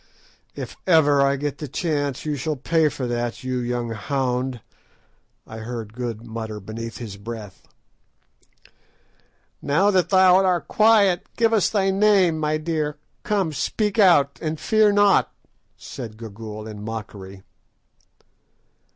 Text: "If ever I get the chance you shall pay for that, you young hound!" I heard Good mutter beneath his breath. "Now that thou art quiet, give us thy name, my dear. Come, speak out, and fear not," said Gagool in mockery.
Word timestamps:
"If 0.55 0.77
ever 0.87 1.21
I 1.21 1.35
get 1.35 1.59
the 1.59 1.67
chance 1.67 2.25
you 2.25 2.35
shall 2.35 2.55
pay 2.55 2.89
for 2.89 3.05
that, 3.05 3.43
you 3.43 3.59
young 3.59 3.91
hound!" 3.91 4.59
I 5.45 5.59
heard 5.59 5.93
Good 5.93 6.23
mutter 6.25 6.59
beneath 6.59 6.97
his 6.97 7.17
breath. 7.17 7.67
"Now 9.61 9.91
that 9.91 10.09
thou 10.09 10.43
art 10.43 10.67
quiet, 10.67 11.27
give 11.37 11.53
us 11.53 11.69
thy 11.69 11.91
name, 11.91 12.39
my 12.39 12.57
dear. 12.57 12.97
Come, 13.21 13.53
speak 13.53 13.99
out, 13.99 14.39
and 14.41 14.59
fear 14.59 14.91
not," 14.91 15.31
said 15.77 16.17
Gagool 16.17 16.67
in 16.67 16.81
mockery. 16.81 17.43